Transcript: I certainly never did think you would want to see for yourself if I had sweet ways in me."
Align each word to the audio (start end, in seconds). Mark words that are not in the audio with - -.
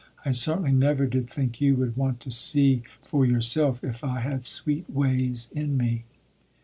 I 0.25 0.31
certainly 0.31 0.71
never 0.71 1.05
did 1.05 1.29
think 1.29 1.61
you 1.61 1.75
would 1.75 1.95
want 1.95 2.21
to 2.21 2.31
see 2.31 2.81
for 3.03 3.23
yourself 3.23 3.83
if 3.83 4.03
I 4.03 4.21
had 4.21 4.45
sweet 4.45 4.89
ways 4.89 5.49
in 5.53 5.77
me." 5.77 6.05